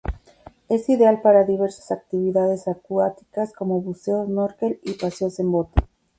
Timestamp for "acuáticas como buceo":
2.67-4.25